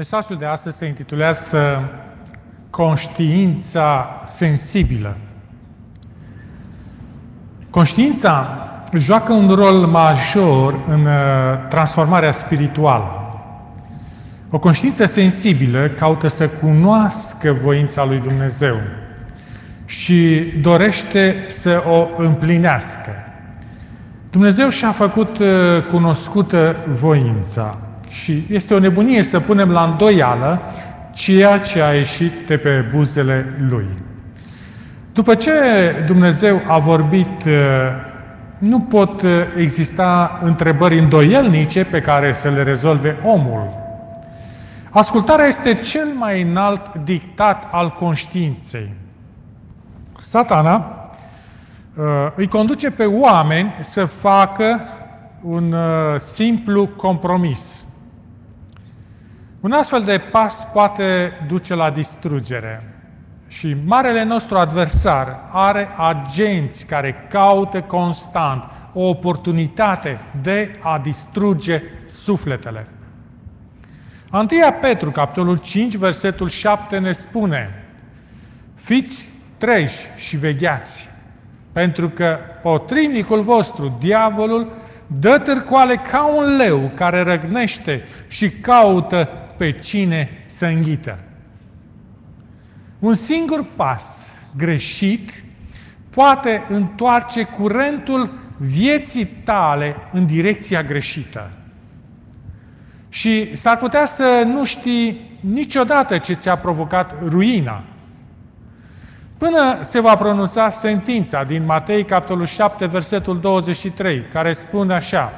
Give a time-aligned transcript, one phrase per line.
[0.00, 1.90] Mesajul de astăzi se intitulează
[2.70, 5.16] Conștiința sensibilă.
[7.70, 8.46] Conștiința
[8.96, 11.12] joacă un rol major în uh,
[11.68, 13.38] transformarea spirituală.
[14.50, 18.76] O conștiință sensibilă caută să cunoască voința lui Dumnezeu
[19.84, 23.10] și dorește să o împlinească.
[24.30, 25.46] Dumnezeu și-a făcut uh,
[25.90, 30.60] cunoscută voința și este o nebunie să punem la îndoială
[31.12, 33.86] ceea ce a ieșit de pe buzele Lui.
[35.12, 35.52] După ce
[36.06, 37.52] Dumnezeu a vorbit, uh,
[38.58, 43.78] nu pot uh, exista întrebări îndoielnice pe care să le rezolve omul.
[44.90, 48.94] Ascultarea este cel mai înalt dictat al conștiinței.
[50.18, 50.74] Satana
[51.94, 52.04] uh,
[52.34, 54.80] îi conduce pe oameni să facă
[55.42, 55.74] un
[56.18, 57.84] simplu compromis.
[59.60, 62.94] Un astfel de pas poate duce la distrugere.
[63.48, 68.62] Și marele nostru adversar are agenți care caută constant
[68.92, 72.86] o oportunitate de a distruge sufletele.
[74.30, 77.84] Antia Petru, capitolul 5, versetul 7 ne spune
[78.74, 81.08] Fiți treji și vegheați,
[81.72, 84.72] pentru că potrivnicul vostru, diavolul,
[85.06, 89.28] dă târcoale ca un leu care răgnește și caută
[89.60, 91.18] pe cine să înghită.
[92.98, 95.44] Un singur pas greșit
[96.10, 101.50] poate întoarce curentul vieții tale în direcția greșită.
[103.08, 107.82] Și s-ar putea să nu știi niciodată ce ți-a provocat ruina.
[109.38, 115.32] Până se va pronunța sentința din Matei, capitolul 7, versetul 23, care spune așa,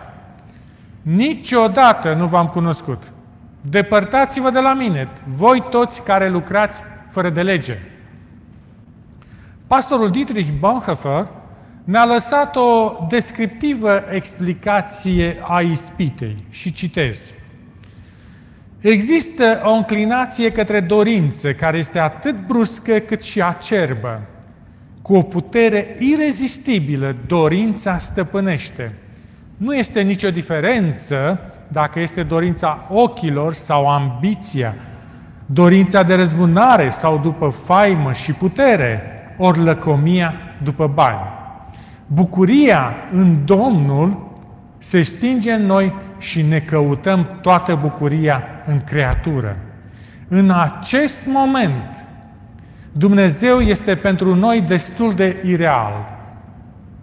[1.03, 3.12] Niciodată nu v-am cunoscut.
[3.63, 7.79] Depărtați-vă de la mine, voi toți care lucrați fără de lege.
[9.67, 11.29] Pastorul Dietrich Bonhoeffer
[11.85, 17.33] ne-a lăsat o descriptivă explicație a ispitei și citez.
[18.81, 24.21] Există o înclinație către dorință care este atât bruscă cât și acerbă.
[25.03, 28.93] Cu o putere irezistibilă, dorința stăpânește.
[29.57, 31.41] Nu este nicio diferență
[31.73, 34.75] dacă este dorința ochilor sau ambiția,
[35.47, 39.03] dorința de răzbunare sau după faimă și putere,
[39.37, 41.21] ori lăcomia după bani.
[42.07, 44.31] Bucuria în Domnul
[44.79, 49.57] se stinge în noi și ne căutăm toată bucuria în creatură.
[50.29, 52.07] În acest moment,
[52.93, 55.93] Dumnezeu este pentru noi destul de ireal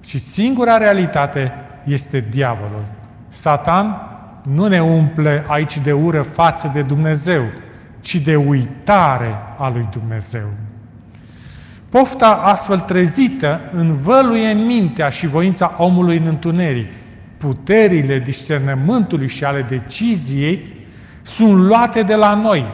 [0.05, 1.51] și singura realitate
[1.83, 2.83] este diavolul.
[3.29, 4.08] Satan
[4.43, 7.41] nu ne umple aici de ură față de Dumnezeu,
[8.01, 10.47] ci de uitare a lui Dumnezeu.
[11.89, 16.93] Pofta astfel trezită învăluie mintea și voința omului în întuneric.
[17.37, 20.59] Puterile discernământului și ale deciziei
[21.21, 22.65] sunt luate de la noi.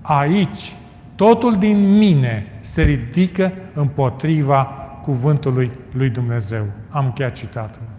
[0.00, 0.72] Aici,
[1.14, 4.64] totul din mine se ridică împotriva
[5.02, 6.64] cuvântului lui Dumnezeu.
[6.88, 7.93] Am chiar citatul.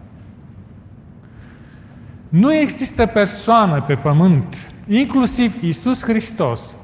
[2.38, 6.76] Nu există persoană pe pământ, inclusiv Isus Hristos,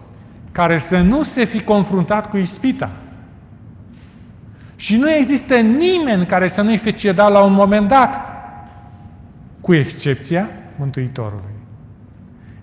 [0.51, 2.89] care să nu se fi confruntat cu ispita.
[4.75, 8.21] Și nu există nimeni care să nu-i fi cedat la un moment dat,
[9.61, 11.53] cu excepția Mântuitorului.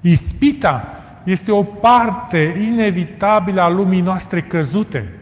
[0.01, 0.85] Ispita
[1.25, 5.13] este o parte inevitabilă a lumii noastre căzute.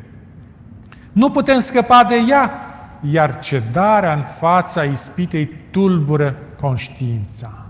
[1.12, 2.50] Nu putem scăpa de ea,
[3.10, 7.66] iar cedarea în fața ispitei tulbură conștiința.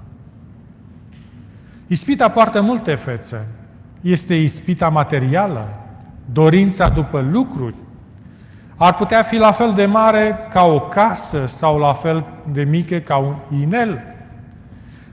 [1.86, 3.46] Ispita poartă multe fețe.
[4.00, 5.68] Este ispita materială,
[6.32, 7.74] dorința după lucruri.
[8.76, 12.98] Ar putea fi la fel de mare ca o casă sau la fel de mică
[12.98, 14.00] ca un inel.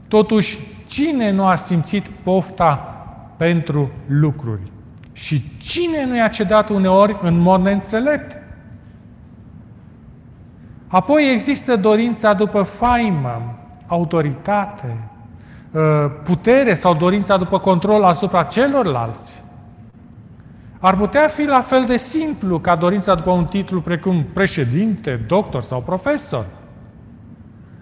[0.08, 2.76] Totuși, cine nu a simțit pofta
[3.38, 4.72] pentru lucruri?
[5.14, 8.42] Și cine nu i-a cedat uneori în mod neînțelept?
[10.88, 13.56] Apoi există dorința după faimă,
[13.94, 14.98] autoritate,
[15.72, 15.82] uh,
[16.24, 19.42] putere sau dorința după control asupra celorlalți.
[20.80, 25.62] Ar putea fi la fel de simplu ca dorința după un titlu precum președinte, doctor
[25.62, 26.46] sau profesor.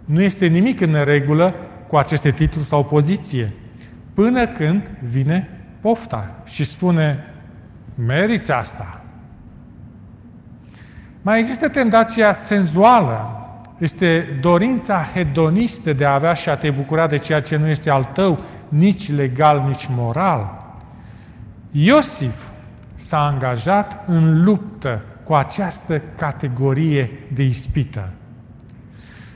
[0.05, 1.53] Nu este nimic în regulă
[1.87, 3.53] cu aceste titluri sau poziție,
[4.13, 5.49] până când vine
[5.81, 7.33] pofta și spune,
[8.05, 9.01] meriți asta.
[11.21, 13.40] Mai există tentația senzuală,
[13.81, 17.89] este dorința hedonistă de a avea și a te bucura de ceea ce nu este
[17.89, 18.39] al tău,
[18.69, 20.65] nici legal, nici moral.
[21.71, 22.43] Iosif
[22.95, 28.09] s-a angajat în luptă cu această categorie de ispită.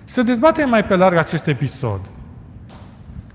[0.03, 1.99] Să dezbatem mai pe larg acest episod.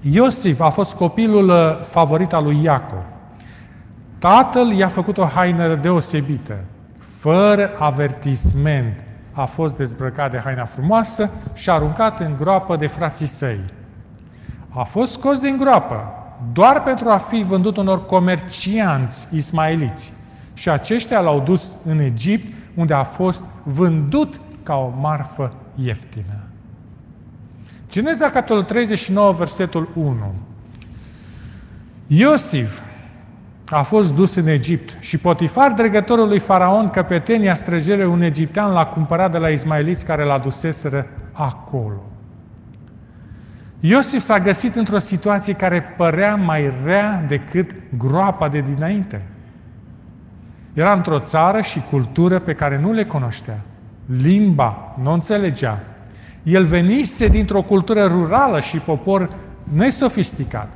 [0.01, 3.03] Iosif a fost copilul uh, favorit al lui Iacov.
[4.19, 6.57] Tatăl i-a făcut o haină deosebită.
[6.99, 8.95] Fără avertisment
[9.41, 13.61] a fost dezbrăcat de haina frumoasă și aruncat în groapă de frații săi.
[14.69, 16.13] A fost scos din groapă
[16.53, 20.13] doar pentru a fi vândut unor comercianți ismaeliți.
[20.55, 26.39] Și aceștia l-au dus în Egipt, unde a fost vândut ca o marfă ieftină.
[27.89, 30.35] Geneza, capitolul 39, versetul 1.
[32.07, 32.81] Iosif
[33.71, 38.87] a fost dus în Egipt și Potifar, dregătorul lui Faraon, căpetenia străjere un egiptean, l-a
[38.87, 42.03] cumpărat de la ismaeliți care l-a duseseră acolo.
[43.81, 49.23] Iosif s-a găsit într-o situație care părea mai rea decât groapa de dinainte.
[50.73, 53.61] Era într-o țară și cultură pe care nu le cunoștea.
[54.07, 55.79] Limba nu înțelegea.
[56.43, 59.31] El venise dintr-o cultură rurală și popor
[59.73, 60.69] nesofisticat.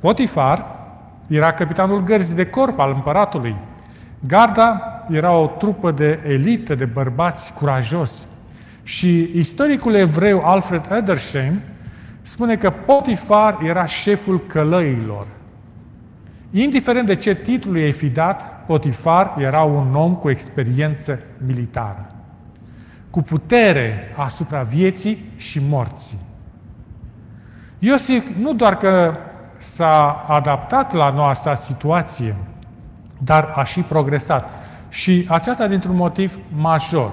[0.00, 0.74] Potifar
[1.26, 3.56] era capitanul gărzii de corp al împăratului.
[4.26, 8.24] Garda era o trupă de elită, de bărbați curajos.
[8.82, 11.60] Și istoricul evreu Alfred Edersheim
[12.22, 15.26] spune că Potifar era șeful călăilor.
[16.50, 22.06] Indiferent de ce titlu i-ai fi dat, Potifar era un om cu experiență militară,
[23.10, 26.18] cu putere asupra vieții și morții.
[27.78, 29.14] Iosif nu doar că
[29.64, 32.36] s-a adaptat la noastră situație,
[33.18, 34.50] dar a și progresat.
[34.88, 37.12] Și aceasta dintr-un motiv major.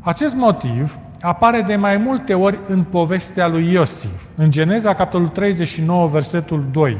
[0.00, 4.24] Acest motiv apare de mai multe ori în povestea lui Iosif.
[4.36, 6.98] În Geneza, capitolul 39, versetul 2.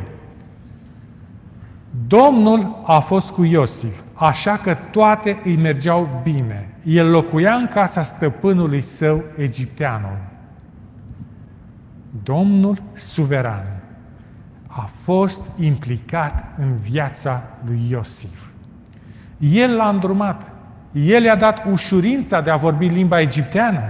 [2.07, 6.75] Domnul a fost cu Iosif, așa că toate îi mergeau bine.
[6.85, 10.19] El locuia în casa stăpânului său, egipteanul.
[12.23, 13.78] Domnul suveran
[14.81, 18.47] a fost implicat în viața lui Iosif.
[19.39, 20.53] El l-a îndrumat.
[20.93, 23.81] El i-a dat ușurința de a vorbi limba egipteană.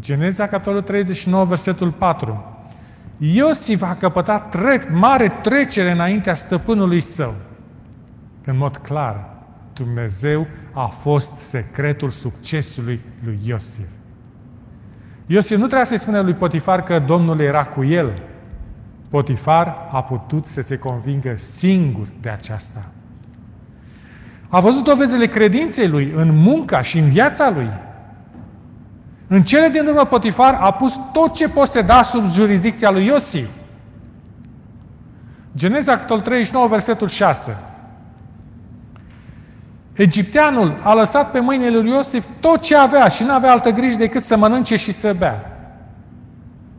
[0.00, 2.44] Geneza, capitolul 39, versetul 4.
[3.18, 7.34] Iosif a căpătat tre- mare trecere înaintea stăpânului său.
[8.44, 9.26] În mod clar,
[9.72, 13.86] Dumnezeu a fost secretul succesului lui Iosif.
[15.26, 18.22] Iosif nu trebuia să-i spună lui Potifar că Domnul era cu el.
[19.12, 22.84] Potifar a putut să se convingă singur de aceasta.
[24.48, 27.70] A văzut dovezele credinței lui în munca și în viața lui.
[29.26, 33.48] În cele din urmă, Potifar a pus tot ce poseda sub jurisdicția lui Iosif.
[35.56, 37.56] Geneza, capitolul 39, versetul 6.
[39.92, 43.96] Egipteanul a lăsat pe mâinile lui Iosif tot ce avea și nu avea altă grijă
[43.96, 45.56] decât să mănânce și să bea.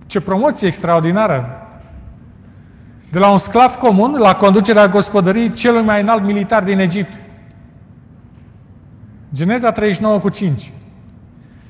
[0.06, 1.58] Ce promoție extraordinară!
[3.14, 7.14] De la un sclav comun la conducerea gospodăriei celui mai înalt militar din Egipt.
[9.34, 10.72] Geneza 39 cu 5.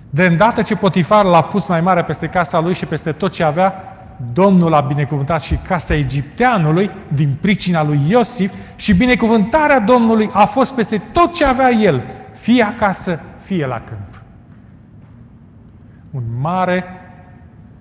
[0.09, 3.43] De îndată ce Potifar l-a pus mai mare peste casa lui și peste tot ce
[3.43, 3.73] avea,
[4.33, 10.73] Domnul a binecuvântat și casa egipteanului din pricina lui Iosif și binecuvântarea Domnului a fost
[10.73, 12.03] peste tot ce avea el,
[12.33, 14.21] fie acasă, fie la câmp.
[16.11, 17.02] Un mare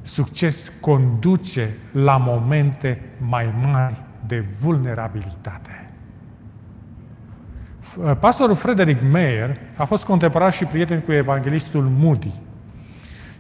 [0.03, 5.91] succes conduce la momente mai mari de vulnerabilitate.
[8.21, 12.33] Pastorul Frederick Mayer a fost contemporan și prieten cu evanghelistul Moody.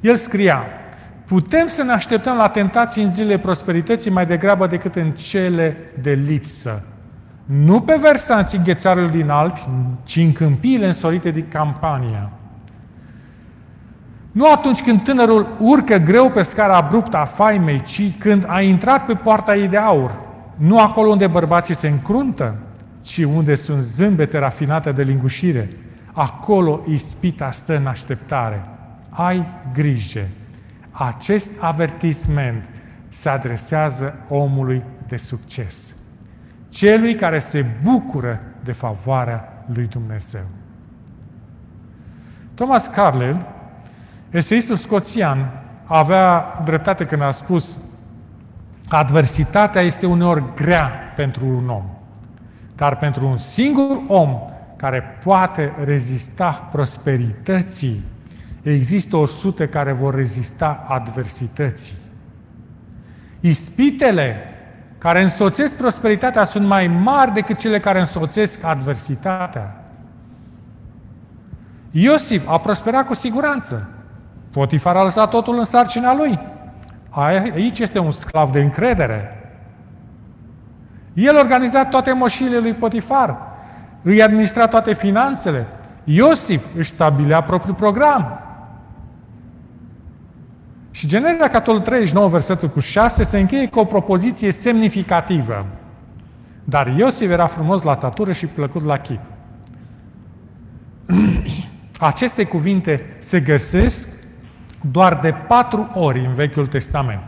[0.00, 0.62] El scria,
[1.26, 6.12] putem să ne așteptăm la tentații în zilele prosperității mai degrabă decât în cele de
[6.12, 6.82] lipsă.
[7.44, 9.68] Nu pe versanții ghețarului din Alpi,
[10.04, 12.30] ci în câmpiile însorite din campania.
[14.32, 19.06] Nu atunci când tânărul urcă greu pe scara abruptă a faimei, ci când a intrat
[19.06, 20.18] pe poarta ei de aur.
[20.56, 22.54] Nu acolo unde bărbații se încruntă,
[23.02, 25.68] ci unde sunt zâmbete rafinate de lingușire.
[26.12, 28.64] Acolo ispita stă în așteptare.
[29.08, 30.26] Ai grijă.
[30.90, 32.62] Acest avertisment
[33.08, 35.94] se adresează omului de succes.
[36.68, 40.44] Celui care se bucură de favoarea lui Dumnezeu.
[42.54, 43.46] Thomas Carlyle,
[44.32, 45.50] eseistul scoțian,
[45.84, 47.78] avea dreptate când a spus
[48.88, 51.84] adversitatea este uneori grea pentru un om.
[52.76, 54.38] Dar pentru un singur om
[54.76, 58.04] care poate rezista prosperității,
[58.62, 61.94] există o sute care vor rezista adversității.
[63.40, 64.36] Ispitele
[64.98, 69.84] care însoțesc prosperitatea sunt mai mari decât cele care însoțesc adversitatea.
[71.90, 73.88] Iosif a prosperat cu siguranță.
[74.52, 76.40] Potifar a lăsat totul în sarcina lui.
[77.08, 79.36] Aici este un sclav de încredere.
[81.12, 83.36] El organiza toate moșile lui Potifar,
[84.02, 85.66] îi administra toate finanțele.
[86.04, 88.40] Iosif își stabilea propriul program.
[90.90, 95.66] Și Geneza, capitolul 39, versetul cu 6, se încheie cu o propoziție semnificativă.
[96.64, 99.20] Dar Iosif era frumos la statură și plăcut la chip.
[101.98, 104.08] Aceste cuvinte se găsesc
[104.90, 107.22] doar de patru ori în Vechiul Testament.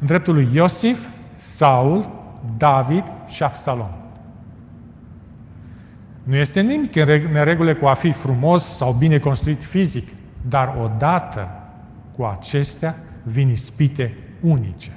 [0.00, 2.10] În dreptul lui Iosif, Saul,
[2.56, 3.90] David și Absalom.
[6.22, 10.08] Nu este nimic în neregule cu a fi frumos sau bine construit fizic,
[10.48, 11.48] dar odată
[12.16, 14.90] cu acestea vin ispite unice.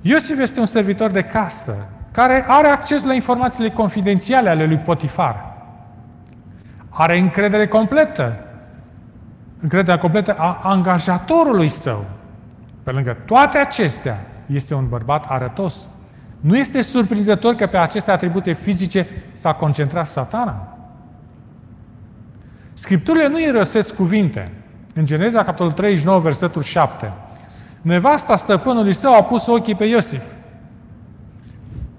[0.00, 1.74] Iosif este un servitor de casă
[2.12, 5.44] care are acces la informațiile confidențiale ale lui Potifar.
[6.88, 8.44] Are încredere completă,
[9.60, 12.04] încrederea completă a angajatorului său.
[12.82, 15.88] Pe lângă toate acestea, este un bărbat arătos.
[16.40, 20.78] Nu este surprinzător că pe aceste atribute fizice s-a concentrat satana.
[22.74, 24.52] Scripturile nu irosesc cuvinte.
[24.94, 27.12] În Geneza, capitolul 39, versetul 7.
[27.82, 30.22] Nevasta stăpânului său a pus ochii pe Iosif.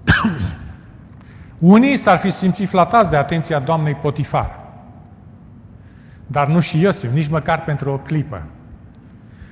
[1.58, 4.61] Unii s-ar fi simțit flatați de atenția doamnei Potifar.
[6.26, 8.42] Dar nu și Iosif, nici măcar pentru o clipă.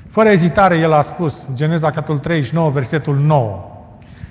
[0.09, 3.65] Fără ezitare, el a spus, Geneza, capitolul 39, versetul 9.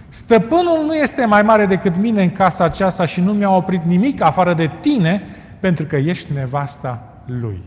[0.10, 4.22] Stăpânul nu este mai mare decât mine în casa aceasta și nu mi-a oprit nimic
[4.22, 5.24] afară de tine,
[5.60, 7.64] pentru că ești nevasta lui.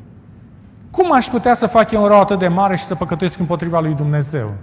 [0.91, 3.81] Cum aș putea să fac eu un rău atât de mare și să păcătuiesc împotriva
[3.81, 4.55] lui Dumnezeu?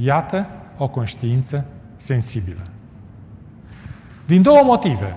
[0.00, 1.64] Iată o conștiință
[1.96, 2.60] sensibilă.
[4.26, 5.16] Din două motive.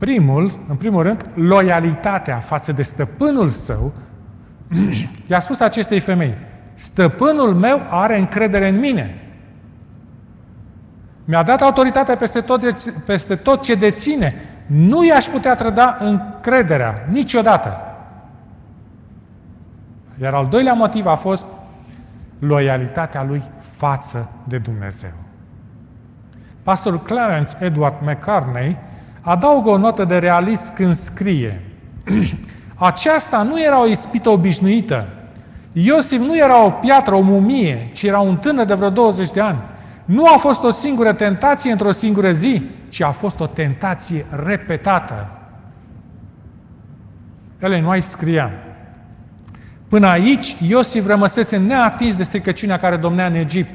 [0.00, 3.92] Primul, în primul rând, loialitatea față de stăpânul său,
[5.26, 6.34] i-a spus acestei femei,
[6.74, 9.22] stăpânul meu are încredere în mine.
[11.24, 14.34] Mi-a dat autoritatea peste tot, peste tot ce deține.
[14.66, 17.80] Nu i-aș putea trăda încrederea, niciodată.
[20.22, 21.48] Iar al doilea motiv a fost
[22.38, 25.12] loialitatea lui față de Dumnezeu.
[26.62, 28.76] Pastor Clarence Edward McCartney
[29.20, 31.60] adaugă o notă de realism când scrie
[32.74, 35.06] Aceasta nu era o ispită obișnuită.
[35.72, 39.40] Iosif nu era o piatră, o mumie, ci era un tânăr de vreo 20 de
[39.40, 39.58] ani.
[40.04, 45.28] Nu a fost o singură tentație într-o singură zi, ci a fost o tentație repetată.
[47.58, 48.50] Ele nu ai scria.
[49.88, 53.74] Până aici, Iosif rămăsese neatins de stricăciunea care domnea în Egipt.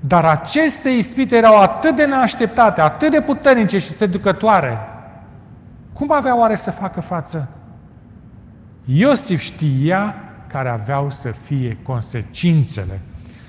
[0.00, 4.78] Dar aceste ispite erau atât de neașteptate, atât de puternice și seducătoare.
[5.92, 7.48] Cum avea oare să facă față?
[8.84, 10.14] Iosif știa
[10.46, 13.00] care aveau să fie consecințele.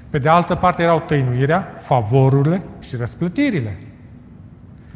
[0.10, 3.77] Pe de altă parte erau tăinuirea, favorurile și răsplătirile.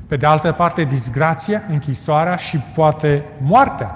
[0.08, 3.96] Pe de altă parte, disgrația, închisoarea și poate moartea.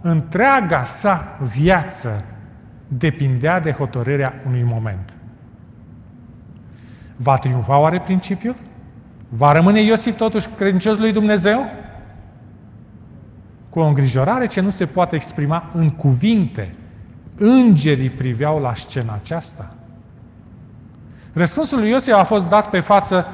[0.00, 2.24] Întreaga sa viață
[2.88, 5.12] depindea de hotărârea unui moment.
[7.20, 8.56] Va triumfa oare principiul?
[9.28, 11.70] Va rămâne Iosif totuși credincios lui Dumnezeu?
[13.68, 16.74] Cu o îngrijorare ce nu se poate exprima în cuvinte,
[17.38, 19.74] îngerii priveau la scena aceasta.
[21.32, 23.26] Răspunsul lui Iosif a fost dat pe față,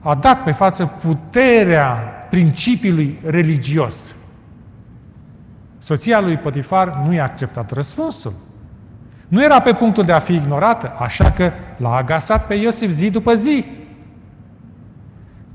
[0.00, 1.86] a dat pe față puterea
[2.30, 4.14] principiului religios.
[5.78, 8.32] Soția lui Potifar nu i-a acceptat răspunsul.
[9.30, 13.10] Nu era pe punctul de a fi ignorată, așa că l-a agasat pe Iosif zi
[13.10, 13.64] după zi.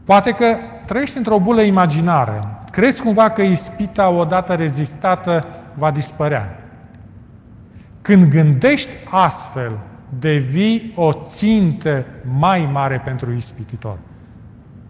[0.03, 0.55] Poate că
[0.85, 2.59] trăiești într-o bulă imaginară.
[2.71, 6.59] Crezi cumva că ispita odată rezistată va dispărea.
[8.01, 9.71] Când gândești astfel,
[10.19, 12.05] devii o țintă
[12.37, 13.97] mai mare pentru ispititor.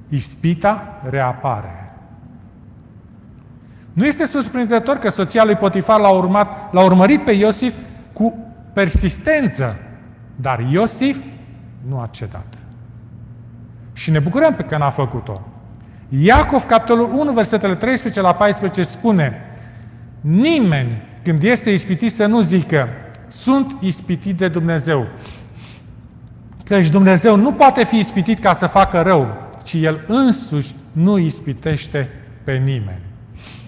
[0.10, 1.94] Ispita reapare.
[3.94, 7.74] Nu este surprinzător că soția lui Potifar l-a, urmat, l-a urmărit pe Iosif
[8.13, 8.45] cu
[8.75, 9.75] persistență,
[10.36, 11.17] dar Iosif
[11.88, 12.53] nu a cedat.
[13.94, 15.41] Și ne bucurăm pe că n-a făcut-o.
[16.10, 19.41] Iacov, capitolul 1, versetele 13 la 14, spune
[20.22, 22.88] Nimeni, când este ispitit, să nu zică
[23.27, 25.08] sunt ispitit de Dumnezeu.
[26.63, 29.27] Căci Dumnezeu nu poate fi ispitit ca să facă rău,
[29.63, 32.10] ci El însuși nu ispitește
[32.44, 33.01] pe nimeni.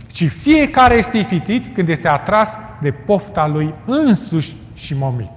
[0.07, 5.31] Ci fiecare este ispitit când este atras de pofta lui însuși și momit.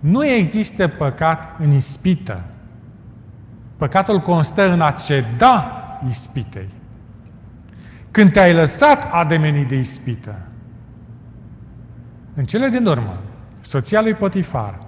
[0.00, 2.44] Nu există păcat în ispită.
[3.76, 6.68] Păcatul constă în a ceda ispitei.
[8.10, 10.38] Când te-ai lăsat ademenit de ispită,
[12.34, 13.18] în cele din urmă,
[13.60, 14.78] soția lui Potifar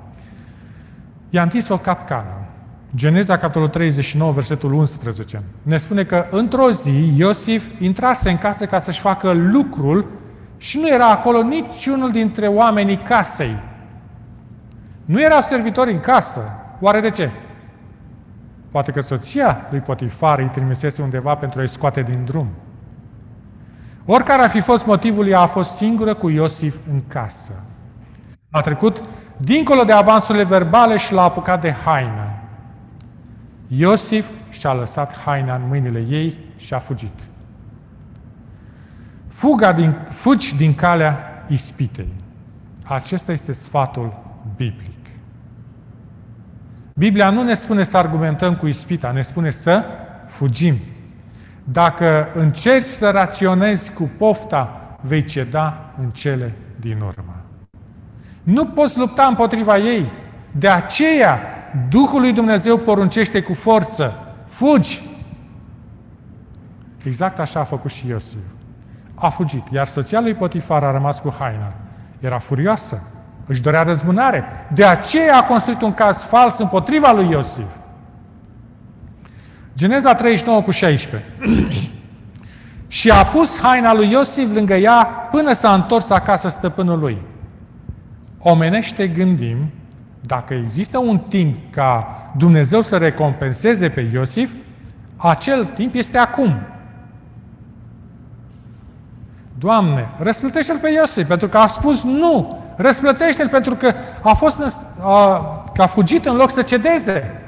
[1.30, 2.46] i-a întins o capcană.
[2.94, 8.78] Geneza, capitolul 39, versetul 11, ne spune că într-o zi Iosif intrase în casă ca
[8.78, 10.06] să-și facă lucrul
[10.64, 13.56] și nu era acolo niciunul dintre oamenii casei.
[15.04, 16.40] Nu erau servitori în casă.
[16.80, 17.30] Oare de ce?
[18.70, 22.48] Poate că soția lui Potifar îi trimisese undeva pentru a-i scoate din drum.
[24.04, 27.64] Oricare ar fi fost motivul, ea a fost singură cu Iosif în casă.
[28.50, 29.02] A trecut
[29.36, 32.30] dincolo de avansurile verbale și l-a apucat de haină.
[33.68, 37.33] Iosif și-a lăsat haina în mâinile ei și a fugit.
[39.34, 42.12] Fuga din, fugi din calea ispitei.
[42.82, 44.12] Acesta este sfatul
[44.56, 45.06] biblic.
[46.94, 49.84] Biblia nu ne spune să argumentăm cu ispita, ne spune să
[50.28, 50.74] fugim.
[51.64, 57.42] Dacă încerci să raționezi cu pofta, vei ceda în cele din urmă.
[58.42, 60.12] Nu poți lupta împotriva ei.
[60.50, 61.40] De aceea,
[61.88, 64.34] Duhul lui Dumnezeu poruncește cu forță.
[64.46, 65.02] Fugi!
[67.04, 68.53] Exact așa a făcut și Iosif.
[69.14, 71.72] A fugit, iar soția lui Potifar a rămas cu haina.
[72.20, 73.02] Era furioasă,
[73.46, 74.44] își dorea răzbunare.
[74.72, 77.66] De aceea a construit un caz fals împotriva lui Iosif.
[79.76, 81.28] Geneza 39 cu 16.
[82.88, 87.18] și a pus haina lui Iosif lângă ea până s-a întors acasă stăpânul lui.
[88.38, 89.56] Omenește gândim,
[90.20, 92.06] dacă există un timp ca
[92.36, 94.52] Dumnezeu să recompenseze pe Iosif,
[95.16, 96.54] acel timp este acum.
[99.58, 102.62] Doamne, răsplătește-l pe Iosif, pentru că a spus nu.
[102.76, 103.92] Răsplătește-l pentru că
[104.22, 104.68] a, fost în,
[105.00, 105.38] a,
[105.74, 107.40] că a fugit în loc să cedeze.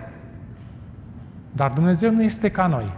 [1.53, 2.93] Dar Dumnezeu nu este ca noi.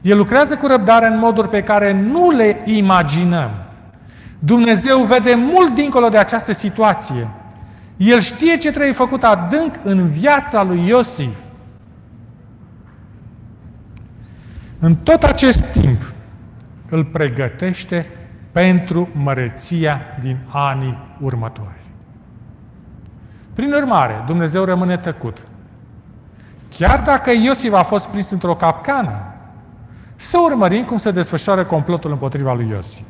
[0.00, 3.50] El lucrează cu răbdare în moduri pe care nu le imaginăm.
[4.38, 7.28] Dumnezeu vede mult dincolo de această situație.
[7.96, 11.36] El știe ce trebuie făcut adânc în viața lui Iosif.
[14.78, 16.12] În tot acest timp
[16.88, 18.06] îl pregătește
[18.52, 21.80] pentru măreția din anii următori.
[23.54, 25.36] Prin urmare, Dumnezeu rămâne tăcut.
[26.76, 29.20] Chiar dacă Iosif a fost prins într-o capcană,
[30.16, 33.04] să urmărim cum se desfășoară complotul împotriva lui Iosif.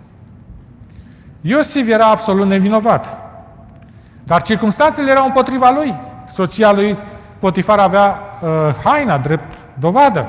[1.41, 3.19] Iosif era absolut nevinovat.
[4.25, 5.95] Dar circunstanțele erau împotriva lui.
[6.29, 6.99] Soția lui
[7.39, 8.49] Potifar avea uh,
[8.85, 10.27] haina drept dovadă.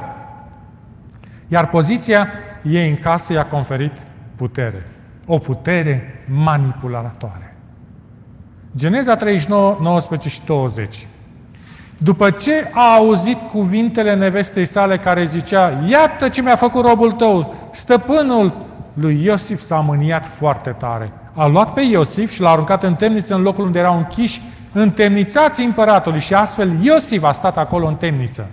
[1.47, 2.27] Iar poziția
[2.63, 3.91] ei în casă i-a conferit
[4.35, 4.85] putere.
[5.25, 7.55] O putere manipulatoare.
[8.75, 11.07] Geneza 39, 19 și 20.
[11.97, 17.55] După ce a auzit cuvintele nevestei sale care zicea, iată ce mi-a făcut robul tău,
[17.71, 18.53] stăpânul
[18.93, 21.11] lui Iosif s-a mâniat foarte tare.
[21.33, 24.41] A luat pe Iosif și l-a aruncat în temniță în locul unde erau închiși
[24.71, 28.47] întemnițații împăratului și astfel Iosif a stat acolo în temniță.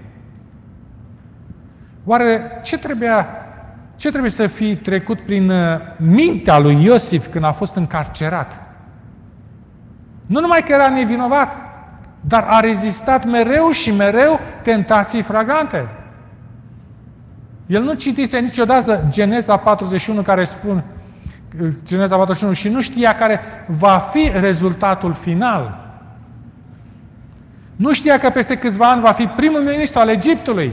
[2.04, 3.26] Oare ce trebuia,
[3.96, 8.62] ce trebuie să fi trecut prin uh, mintea lui Iosif când a fost încarcerat?
[10.26, 11.56] Nu numai că era nevinovat,
[12.20, 15.88] dar a rezistat mereu și mereu tentații fragante.
[17.66, 20.84] El nu citise niciodată Geneza 41 care spune
[21.84, 25.84] Geneza 41 și nu știa care va fi rezultatul final.
[27.76, 30.72] Nu știa că peste câțiva ani va fi primul ministru al Egiptului.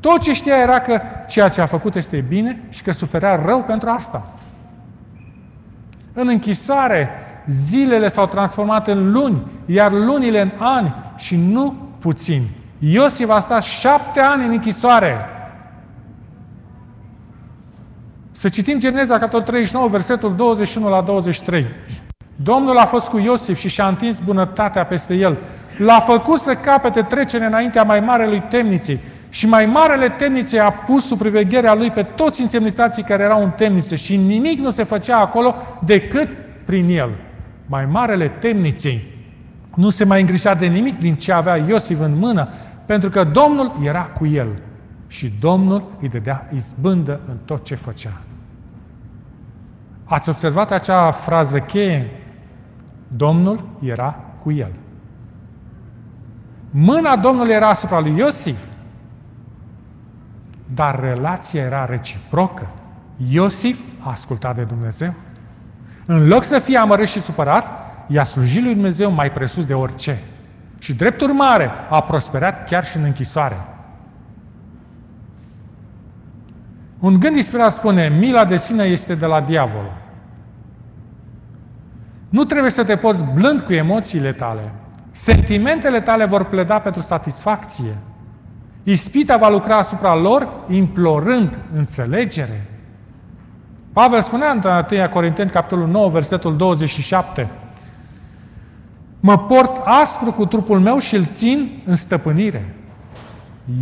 [0.00, 3.62] Tot ce știa era că ceea ce a făcut este bine și că suferea rău
[3.62, 4.26] pentru asta.
[6.12, 7.08] În închisoare,
[7.46, 12.48] zilele s-au transformat în luni, iar lunile în ani și nu puțin.
[12.78, 15.16] Iosif a stat șapte ani în închisoare.
[18.32, 21.66] Să citim Geneza, capitolul 39, versetul 21 la 23.
[22.36, 25.38] Domnul a fost cu Iosif și și-a întins bunătatea peste el.
[25.78, 29.00] L-a făcut să capete trecere înaintea mai marelui temniței
[29.36, 33.50] și mai marele temniței a pus sub privegherea lui pe toți înțemnitații care erau în
[33.50, 36.28] temniță și nimic nu se făcea acolo decât
[36.64, 37.10] prin el.
[37.66, 39.04] Mai marele temniței
[39.74, 42.48] nu se mai îngrișea de nimic din ce avea Iosif în mână,
[42.86, 44.48] pentru că Domnul era cu el
[45.06, 48.20] și Domnul îi dădea izbândă în tot ce făcea.
[50.04, 52.10] Ați observat acea frază cheie?
[53.08, 54.72] Domnul era cu el.
[56.70, 58.58] Mâna Domnului era asupra lui Iosif,
[60.74, 62.66] dar relația era reciprocă.
[63.28, 65.12] Iosif a ascultat de Dumnezeu.
[66.06, 67.66] În loc să fie amărât și supărat,
[68.06, 70.18] i-a slujit lui Dumnezeu mai presus de orice.
[70.78, 73.56] Și drept urmare a prosperat chiar și în închisoare.
[76.98, 79.92] Un gând inspirat spune, mila de sine este de la diavol.
[82.28, 84.72] Nu trebuie să te poți blând cu emoțiile tale.
[85.10, 87.96] Sentimentele tale vor pleda pentru satisfacție.
[88.88, 92.66] Ispita va lucra asupra lor implorând înțelegere.
[93.92, 97.50] Pavel spunea în 1 Corinteni, capitolul 9, versetul 27,
[99.20, 102.74] Mă port aspru cu trupul meu și îl țin în stăpânire.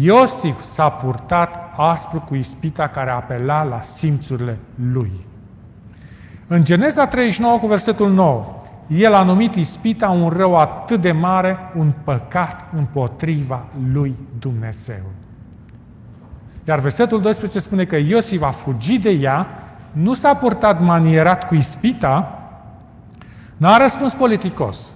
[0.00, 4.58] Iosif s-a purtat aspru cu ispita care apela la simțurile
[4.92, 5.26] lui.
[6.46, 11.59] În Geneza 39 cu versetul 9, el a numit ispita un rău atât de mare,
[11.77, 15.03] un păcat împotriva lui Dumnezeu.
[16.64, 19.47] Iar versetul 12 spune că Iosif a fugit de ea,
[19.92, 22.38] nu s-a purtat manierat cu ispita,
[23.57, 24.94] n-a răspuns politicos.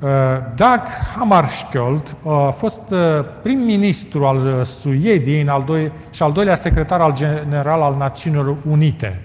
[0.00, 0.08] Uh,
[0.54, 0.80] Dag
[1.16, 2.98] Hammarskjöld a fost uh,
[3.42, 9.22] prim-ministru al uh, Suediei al doi, și al doilea secretar al general al Națiunilor Unite.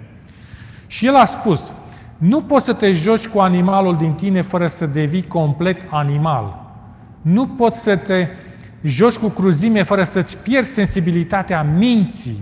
[0.87, 1.73] Și el a spus,
[2.17, 6.63] nu poți să te joci cu animalul din tine fără să devii complet animal.
[7.21, 8.27] Nu poți să te
[8.83, 12.37] joci cu cruzime fără să-ți pierzi sensibilitatea minții.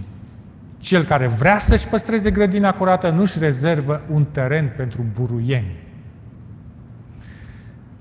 [0.78, 5.76] Cel care vrea să-și păstreze grădina curată nu-și rezervă un teren pentru buruieni.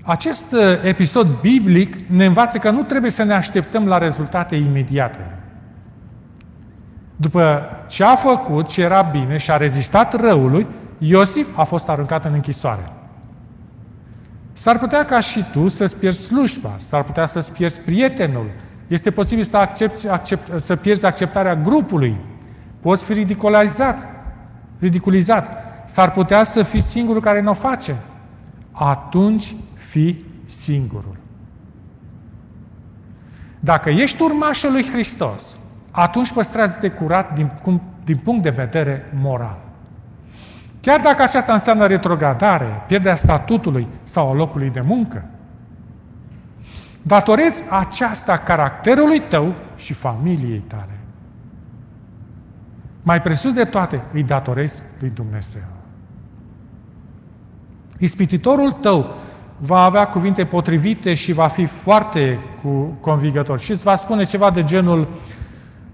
[0.01, 5.37] Acest uh, episod biblic ne învață că nu trebuie să ne așteptăm la rezultate imediate.
[7.15, 12.25] După ce a făcut ce era bine și a rezistat răului, Iosif a fost aruncat
[12.25, 12.91] în închisoare.
[14.53, 18.49] S-ar putea ca și tu să-ți pierzi slujba, s-ar putea să-ți pierzi prietenul,
[18.87, 22.15] este posibil să, accepti, accept, să pierzi acceptarea grupului,
[22.79, 23.97] poți fi ridiculizat,
[24.79, 27.95] ridiculizat, s-ar putea să fii singurul care nu o face.
[28.71, 31.17] Atunci fi singurul.
[33.59, 35.57] Dacă ești urmașul lui Hristos,
[35.91, 37.51] atunci păstrează-te curat din,
[38.03, 39.62] din punct de vedere moral.
[40.83, 45.25] Chiar dacă aceasta înseamnă retrogradare, pierderea statutului sau a locului de muncă.
[47.01, 50.99] Datorezi aceasta caracterului tău și familiei tale.
[53.01, 55.61] Mai presus de toate, îi datorezi lui Dumnezeu.
[57.97, 59.15] Ispititorul tău
[59.57, 62.39] va avea cuvinte potrivite și va fi foarte
[62.99, 65.07] convingător și îți va spune ceva de genul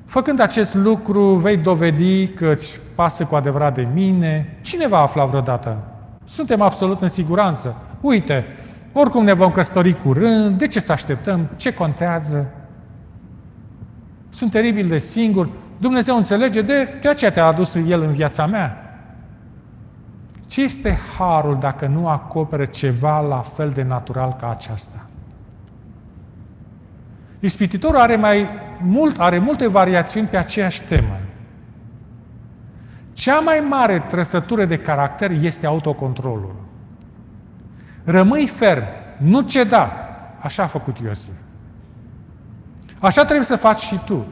[0.09, 4.57] Făcând acest lucru, vei dovedi că îți pasă cu adevărat de mine.
[4.61, 5.77] Cine va afla vreodată?
[6.25, 7.75] Suntem absolut în siguranță.
[8.01, 8.45] Uite,
[8.93, 11.47] oricum ne vom căsători curând, de ce să așteptăm?
[11.55, 12.51] Ce contează?
[14.29, 15.49] Sunt teribil de singur.
[15.77, 18.99] Dumnezeu înțelege de ceea ce te-a adus El în viața mea.
[20.47, 25.08] Ce este harul dacă nu acoperă ceva la fel de natural ca aceasta?
[27.39, 28.49] Ispititorul are, mai
[28.81, 31.17] mult, are multe variațiuni pe aceeași temă.
[33.13, 36.55] Cea mai mare trăsătură de caracter este autocontrolul.
[38.03, 38.83] Rămâi ferm,
[39.17, 39.91] nu ceda.
[40.39, 41.33] Așa a făcut Iosif.
[42.99, 44.25] Așa trebuie să faci și tu.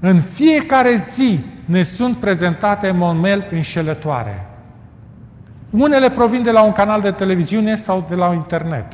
[0.00, 4.46] În fiecare zi ne sunt prezentate monmel înșelătoare.
[5.70, 8.86] Unele provin de la un canal de televiziune sau de la internet.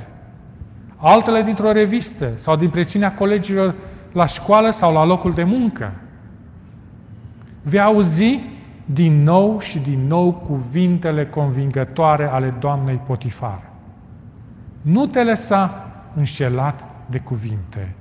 [1.04, 3.74] Altele dintr-o revistă sau din presiunea colegilor
[4.12, 5.92] la școală sau la locul de muncă.
[7.62, 8.40] Vei auzi
[8.84, 13.62] din nou și din nou cuvintele convingătoare ale Doamnei Potifar.
[14.82, 17.94] Nu te lăsa înșelat de cuvinte.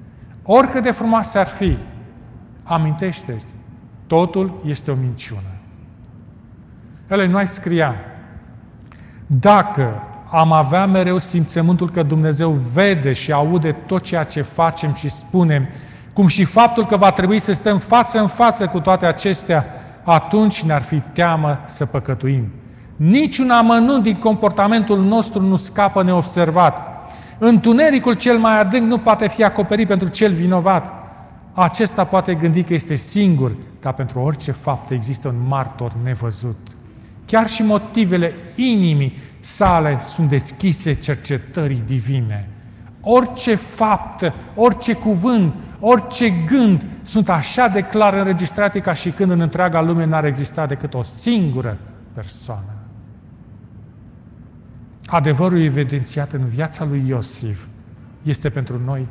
[0.44, 1.78] Oricât de frumoase ar fi,
[2.64, 3.56] amintește-ți,
[4.08, 5.52] totul este o minciună.
[7.10, 7.96] Ele nu ai scria,
[9.28, 15.10] dacă am avea mereu simțământul că Dumnezeu vede și aude tot ceea ce facem și
[15.10, 15.68] spunem,
[16.14, 19.66] cum și faptul că va trebui să stăm față în față cu toate acestea,
[20.04, 22.52] atunci ne-ar fi teamă să păcătuim.
[22.96, 26.88] Niciun amănunt din comportamentul nostru nu scapă neobservat.
[27.38, 30.94] Întunericul cel mai adânc nu poate fi acoperit pentru cel vinovat.
[31.54, 36.58] Acesta poate gândi că este singur, dar pentru orice fapt există un martor nevăzut.
[37.26, 42.48] Chiar și motivele inimii sale sunt deschise cercetării divine.
[43.02, 49.40] Orice faptă, orice cuvânt, orice gând sunt așa de clar înregistrate ca și când în
[49.40, 51.78] întreaga lume n-ar exista decât o singură
[52.14, 52.74] persoană.
[55.06, 57.66] Adevărul evidențiat în viața lui Iosif
[58.24, 59.08] este pentru noi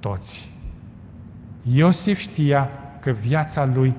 [0.00, 0.50] toți.
[1.72, 3.94] Iosif știa că viața lui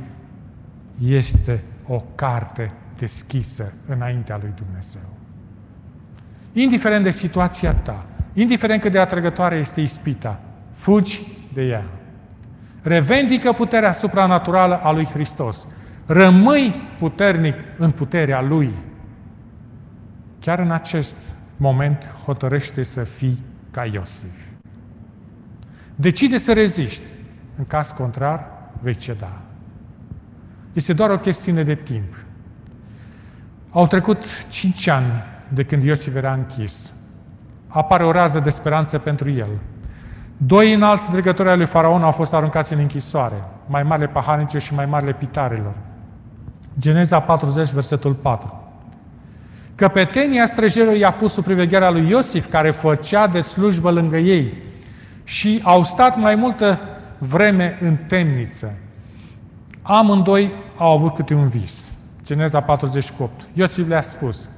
[1.04, 5.10] este o carte deschisă înaintea lui Dumnezeu.
[6.54, 10.40] indiferent de situația ta, indiferent cât de atrăgătoare este ispita,
[10.74, 11.84] fugi de ea.
[12.82, 15.68] Revendică puterea supranaturală a lui Hristos.
[16.06, 18.74] Rămâi puternic în puterea lui.
[20.40, 21.16] Chiar în acest
[21.58, 23.40] moment hotărăște să fii
[23.72, 24.48] ca Iosif.
[25.96, 27.04] Decide să reziști.
[27.58, 28.48] În caz contrar,
[28.82, 29.32] vei ceda.
[30.74, 32.16] Este doar o chestiune de timp.
[33.72, 36.94] Au trecut cinci ani de când Iosif era închis.
[37.68, 39.50] Apare o rază de speranță pentru el.
[40.38, 44.74] Doi înalți dregători ai lui Faraon au fost aruncați în închisoare, mai marile pahanice și
[44.74, 45.74] mai marile pitarelor.
[46.80, 48.64] Geneza 40, versetul 4.
[49.76, 54.54] Căpetenia străjerilor i-a pus sub privegherea lui Iosif, care făcea de slujbă lângă ei.
[55.24, 56.80] Și au stat mai multă
[57.18, 58.74] vreme în temniță.
[59.82, 61.92] Amândoi au avut câte un vis.
[62.30, 63.32] Geneza 48.
[63.54, 64.50] Iosif le-a spus,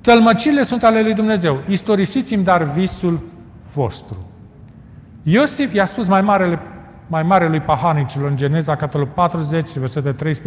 [0.00, 3.20] Tălmăcile sunt ale lui Dumnezeu, istorisiți-mi dar visul
[3.74, 4.26] vostru.
[5.22, 6.58] Iosif i-a spus mai marele,
[7.06, 10.38] mai marelui pahanicilor în Geneza, capitolul 40, versetele 13-14.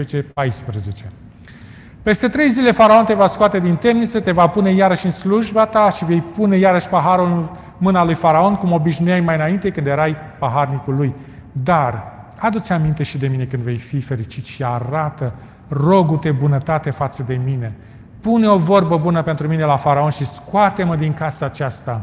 [2.03, 5.65] Peste trei zile faraon te va scoate din temniță, te va pune iarăși în slujba
[5.65, 9.87] ta și vei pune iarăși paharul în mâna lui faraon, cum obișnuiai mai înainte când
[9.87, 11.13] erai paharnicul lui.
[11.51, 12.03] Dar
[12.39, 15.33] adu-ți aminte și de mine când vei fi fericit și arată,
[15.67, 17.75] rogu-te bunătate față de mine.
[18.21, 22.01] Pune o vorbă bună pentru mine la faraon și scoate-mă din casa aceasta.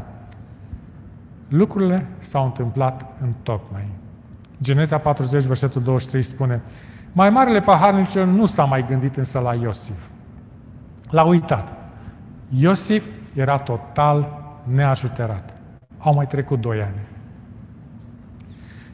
[1.49, 3.89] Lucrurile s-au întâmplat în tocmai.
[4.63, 6.61] Geneza 40, versetul 23 spune
[7.13, 9.99] mai marele paharnicilor nu s-a mai gândit însă la Iosif.
[11.11, 11.73] L-a uitat.
[12.49, 15.53] Iosif era total neajuterat.
[15.99, 17.01] Au mai trecut doi ani.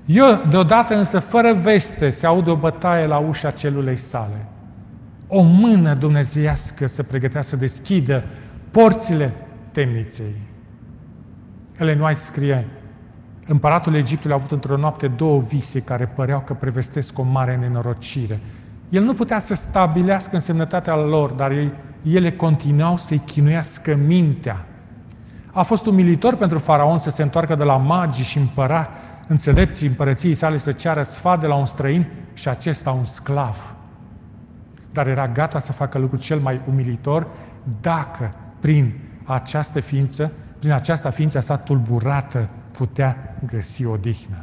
[0.05, 4.46] Eu, deodată însă, fără veste, se aude o bătaie la ușa celulei sale.
[5.29, 8.25] O mână dumnezeiască se pregătea să deschidă
[8.71, 9.33] porțile
[9.73, 10.35] temniței.
[11.79, 12.67] Ellen White scrie,
[13.49, 18.41] Împăratul Egiptului a avut într-o noapte două vise care păreau că prevestesc o mare nenorocire.
[18.89, 24.67] El nu putea să stabilească însemnătatea lor, dar ei, ele continuau să-i chinuiască mintea.
[25.53, 28.89] A fost umilitor pentru faraon să se întoarcă de la magii și împăra
[29.29, 33.76] înțelepții împărăției sale să ceară sfat de la un străin și acesta un sclav.
[34.96, 37.26] Dar era gata să facă lucrul cel mai umilitor
[37.80, 44.37] dacă prin această ființă, prin această ființă sa tulburată putea găsi odihnă.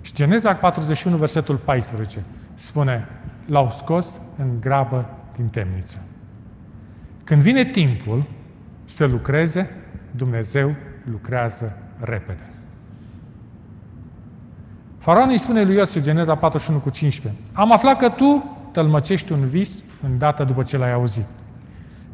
[0.00, 3.08] Și Geneza 41, versetul 14, spune,
[3.46, 5.98] l-au scos în grabă din temniță.
[7.24, 8.24] Când vine timpul
[8.84, 9.70] să lucreze,
[10.10, 10.74] Dumnezeu
[11.10, 12.50] lucrează repede.
[14.98, 19.44] Faraon îi spune lui Iosif, Geneza 41 cu 15, Am aflat că tu tălmăcești un
[19.44, 21.24] vis în data după ce l-ai auzit.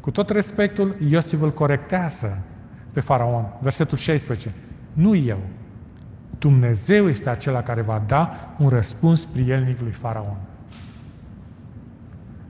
[0.01, 2.44] Cu tot respectul, Iosif îl corectează
[2.92, 3.44] pe Faraon.
[3.61, 4.53] Versetul 16.
[4.92, 5.38] Nu eu.
[6.38, 10.37] Dumnezeu este acela care va da un răspuns prielnic lui Faraon.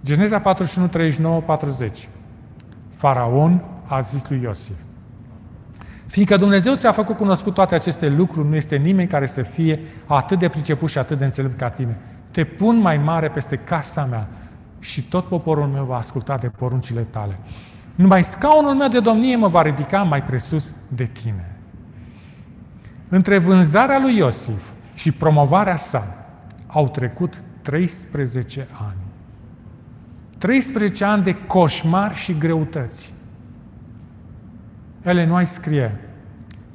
[0.04, 2.08] Geneza 41, 39, 40.
[2.90, 4.76] Faraon a zis lui Iosif,
[6.06, 10.38] Fiindcă Dumnezeu ți-a făcut cunoscut toate aceste lucruri, nu este nimeni care să fie atât
[10.38, 11.96] de priceput și atât de înțelept ca tine.
[12.32, 14.26] Te pun mai mare peste casa mea
[14.78, 17.38] și tot poporul meu va asculta de poruncile tale.
[17.94, 21.56] Numai scaunul meu de domnie mă va ridica mai presus de tine.
[23.08, 26.26] Între vânzarea lui Iosif și promovarea sa
[26.66, 29.00] au trecut 13 ani.
[30.38, 33.12] 13 ani de coșmar și greutăți.
[35.02, 36.00] Ellen White scrie,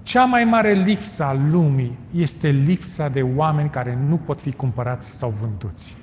[0.07, 5.09] cea mai mare lipsă a lumii este lipsa de oameni care nu pot fi cumpărați
[5.09, 5.95] sau vânduți.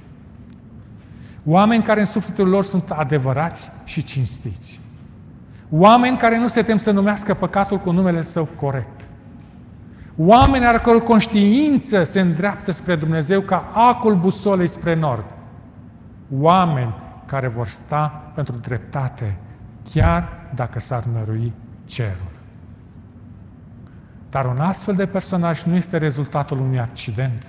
[1.44, 4.80] Oameni care în sufletul lor sunt adevărați și cinstiți.
[5.70, 9.00] Oameni care nu se tem să numească păcatul cu numele său corect.
[10.16, 15.24] Oameni al căror conștiință se îndreaptă spre Dumnezeu ca acul busolei spre nord.
[16.40, 16.94] Oameni
[17.26, 19.36] care vor sta pentru dreptate,
[19.92, 21.52] chiar dacă s-ar nărui
[21.84, 22.33] cerul.
[24.34, 27.42] Dar un astfel de personaj nu este rezultatul unui accident.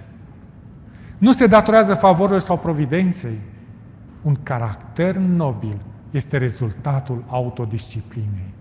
[1.17, 3.39] Nu se datorează favorilor sau providenței.
[4.21, 5.77] Un caracter nobil
[6.11, 8.53] este rezultatul autodisciplinei,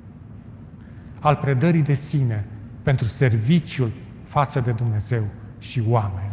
[1.21, 2.45] al predării de sine,
[2.83, 3.91] pentru serviciul
[4.23, 5.25] față de Dumnezeu
[5.59, 6.33] și oameni.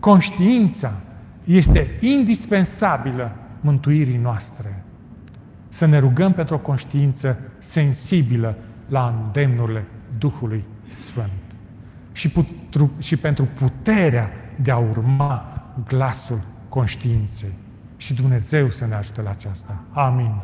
[0.00, 0.92] Conștiința
[1.44, 4.84] este indispensabilă mântuirii noastre.
[5.68, 8.56] Să ne rugăm pentru o conștiință sensibilă
[8.88, 9.84] la îndemnurile
[10.22, 11.42] Duhului Sfânt
[12.12, 14.30] și, putru, și pentru puterea
[14.62, 17.52] de a urma glasul conștiinței.
[17.96, 19.80] Și Dumnezeu să ne ajute la aceasta.
[19.92, 20.34] Amin.